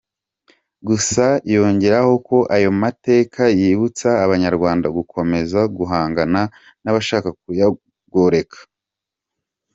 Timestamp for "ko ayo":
2.27-2.69